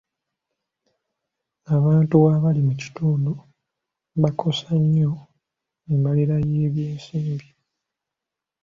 [1.75, 3.31] Abantu abali mu kitundu
[4.21, 5.11] bakosa nnyo
[5.91, 7.47] embalirira y'ebyensimbi.